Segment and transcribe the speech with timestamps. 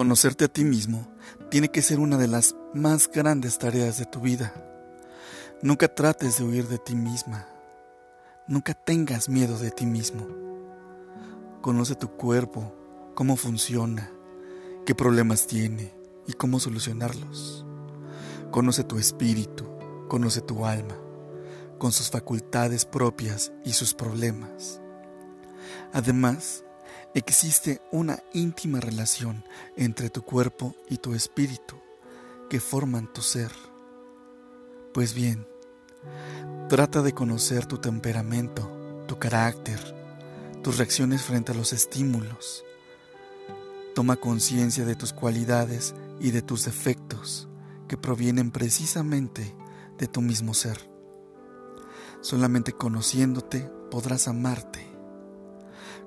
[0.00, 1.06] Conocerte a ti mismo
[1.50, 4.54] tiene que ser una de las más grandes tareas de tu vida.
[5.60, 7.46] Nunca trates de huir de ti misma.
[8.48, 10.26] Nunca tengas miedo de ti mismo.
[11.60, 12.74] Conoce tu cuerpo,
[13.14, 14.10] cómo funciona,
[14.86, 15.92] qué problemas tiene
[16.26, 17.66] y cómo solucionarlos.
[18.50, 19.66] Conoce tu espíritu,
[20.08, 20.96] conoce tu alma,
[21.76, 24.80] con sus facultades propias y sus problemas.
[25.92, 26.64] Además,
[27.14, 29.44] existe una íntima relación
[29.76, 31.76] entre tu cuerpo y tu espíritu
[32.48, 33.50] que forman tu ser.
[34.92, 35.46] Pues bien,
[36.68, 38.70] trata de conocer tu temperamento,
[39.06, 39.78] tu carácter,
[40.62, 42.64] tus reacciones frente a los estímulos.
[43.94, 47.48] Toma conciencia de tus cualidades y de tus defectos
[47.88, 49.54] que provienen precisamente
[49.98, 50.90] de tu mismo ser.
[52.20, 54.89] Solamente conociéndote podrás amarte.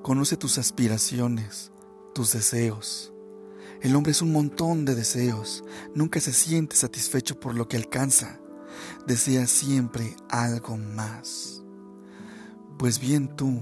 [0.04, 1.72] Conoce tus aspiraciones,
[2.14, 3.14] tus deseos.
[3.82, 5.64] El hombre es un montón de deseos,
[5.96, 8.38] nunca se siente satisfecho por lo que alcanza,
[9.08, 11.64] desea siempre algo más.
[12.78, 13.62] Pues bien tú,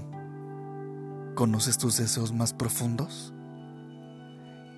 [1.36, 3.32] ¿conoces tus deseos más profundos?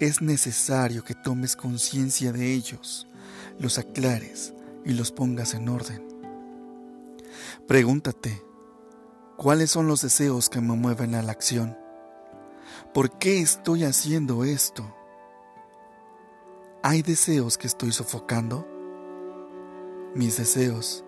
[0.00, 3.08] Es necesario que tomes conciencia de ellos
[3.58, 4.53] los aclares
[4.84, 6.06] y los pongas en orden.
[7.66, 8.42] Pregúntate,
[9.36, 11.77] ¿cuáles son los deseos que me mueven a la acción?
[12.92, 14.94] ¿Por qué estoy haciendo esto?
[16.82, 18.66] ¿Hay deseos que estoy sofocando?
[20.14, 21.04] ¿Mis deseos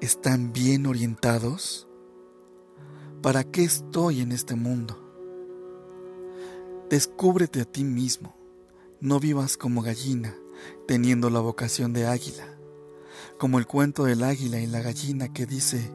[0.00, 1.88] están bien orientados?
[3.22, 5.00] ¿Para qué estoy en este mundo?
[6.90, 8.36] Descúbrete a ti mismo.
[9.00, 10.34] No vivas como gallina
[10.86, 12.46] teniendo la vocación de águila,
[13.38, 15.90] como el cuento del águila y la gallina que dice,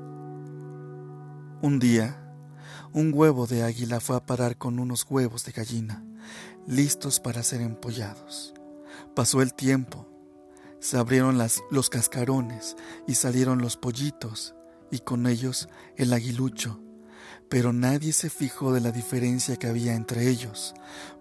[1.62, 2.18] un día,
[2.94, 6.06] un huevo de águila fue a parar con unos huevos de gallina,
[6.66, 8.54] listos para ser empollados.
[9.14, 10.08] Pasó el tiempo,
[10.80, 12.78] se abrieron las, los cascarones
[13.08, 14.56] y salieron los pollitos,
[14.90, 15.68] y con ellos
[15.98, 16.80] el aguilucho,
[17.50, 20.74] pero nadie se fijó de la diferencia que había entre ellos,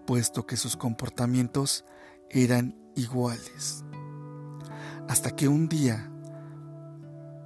[0.05, 1.83] puesto que sus comportamientos
[2.29, 3.83] eran iguales.
[5.09, 6.09] Hasta que un día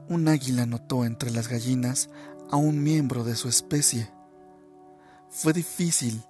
[0.10, 2.10] un águila notó entre las gallinas
[2.52, 4.12] a un miembro de su especie.
[5.30, 6.24] Fue difícil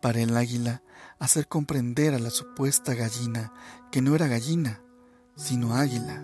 [0.00, 0.82] para el águila
[1.18, 3.52] hacer comprender a la supuesta gallina
[3.90, 4.82] que no era gallina,
[5.36, 6.22] sino águila.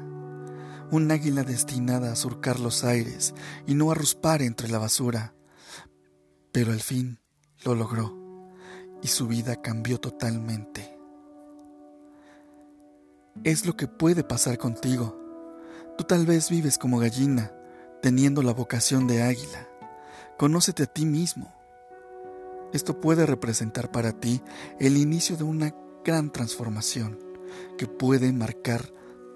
[0.91, 3.35] Un águila destinada a surcar los aires
[3.67, 5.35] y no a ruspar entre la basura.
[6.53, 7.19] Pero al fin
[7.65, 8.53] lo logró
[9.03, 10.97] y su vida cambió totalmente
[13.45, 15.17] es lo que puede pasar contigo.
[15.97, 17.53] Tú tal vez vives como gallina,
[18.03, 19.69] teniendo la vocación de águila.
[20.39, 21.53] Conócete a ti mismo.
[22.73, 24.43] Esto puede representar para ti
[24.79, 25.75] el inicio de una
[26.05, 27.19] gran transformación
[27.79, 28.93] que puede marcar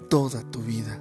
[0.09, 1.01] toda tu vida.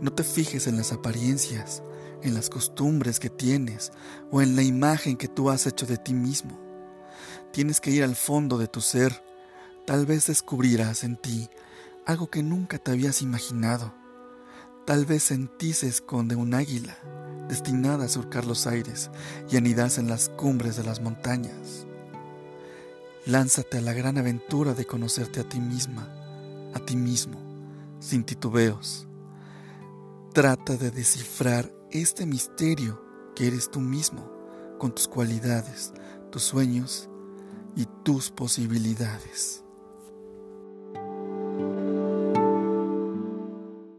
[0.00, 1.82] No te fijes en las apariencias,
[2.22, 3.92] en las costumbres que tienes
[4.30, 6.58] o en la imagen que tú has hecho de ti mismo.
[7.52, 9.22] Tienes que ir al fondo de tu ser
[9.90, 11.50] Tal vez descubrirás en ti
[12.06, 13.92] algo que nunca te habías imaginado.
[14.90, 16.98] Tal vez en ti se esconde un águila
[17.46, 19.08] destinada a surcar los aires
[19.48, 21.86] y anidarse en las cumbres de las montañas.
[23.24, 26.08] Lánzate a la gran aventura de conocerte a ti misma,
[26.74, 27.38] a ti mismo,
[28.00, 29.06] sin titubeos.
[30.34, 33.00] Trata de descifrar este misterio
[33.36, 34.28] que eres tú mismo,
[34.80, 35.92] con tus cualidades,
[36.32, 37.08] tus sueños
[37.76, 39.62] y tus posibilidades.